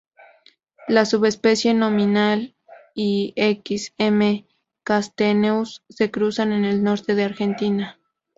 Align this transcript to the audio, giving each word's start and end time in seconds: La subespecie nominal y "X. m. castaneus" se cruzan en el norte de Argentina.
La 0.87 1.05
subespecie 1.05 1.75
nominal 1.75 2.55
y 2.95 3.33
"X. 3.35 3.93
m. 3.99 4.47
castaneus" 4.81 5.83
se 5.89 6.09
cruzan 6.09 6.51
en 6.53 6.65
el 6.65 6.83
norte 6.83 7.13
de 7.13 7.23
Argentina. 7.25 7.99